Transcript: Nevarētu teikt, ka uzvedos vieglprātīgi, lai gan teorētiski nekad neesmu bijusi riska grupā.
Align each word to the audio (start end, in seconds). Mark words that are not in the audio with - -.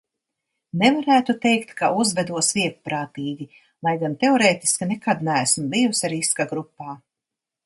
Nevarētu 0.83 1.35
teikt, 1.43 1.73
ka 1.81 1.89
uzvedos 2.03 2.49
vieglprātīgi, 2.59 3.47
lai 3.89 3.95
gan 4.07 4.19
teorētiski 4.25 4.89
nekad 4.95 5.23
neesmu 5.31 5.71
bijusi 5.77 6.13
riska 6.17 6.51
grupā. 6.55 7.01